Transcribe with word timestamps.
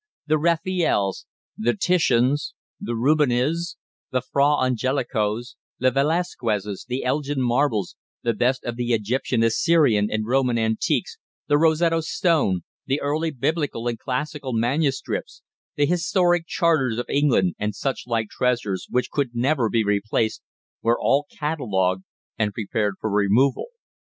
The 0.25 0.39
Raphaels, 0.39 1.27
the 1.55 1.75
Titians, 1.75 2.55
the 2.79 2.95
Rubenses, 2.95 3.77
the 4.09 4.21
Fra 4.23 4.55
Angelicos, 4.65 5.57
the 5.77 5.91
Velasquezes, 5.91 6.85
the 6.89 7.03
Elgin 7.03 7.39
Marbles, 7.43 7.95
the 8.23 8.33
best 8.33 8.63
of 8.63 8.77
the 8.77 8.93
Egyptian, 8.93 9.43
Assyrian, 9.43 10.09
and 10.09 10.25
Roman 10.25 10.57
antiques, 10.57 11.19
the 11.47 11.59
Rosetta 11.59 12.01
Stone, 12.01 12.61
the 12.87 12.99
early 12.99 13.29
Biblical 13.29 13.87
and 13.87 13.99
classical 13.99 14.53
manuscripts, 14.53 15.43
the 15.75 15.85
historic 15.85 16.47
charters 16.47 16.97
of 16.97 17.05
England, 17.07 17.53
and 17.59 17.75
such 17.75 18.07
like 18.07 18.27
treasures 18.29 18.87
which 18.89 19.11
could 19.11 19.35
never 19.35 19.69
be 19.69 19.83
replaced, 19.83 20.41
were 20.81 20.99
all 20.99 21.27
catalogued 21.29 22.01
and 22.39 22.55
prepared 22.55 22.95
for 22.99 23.11
removal. 23.11 23.67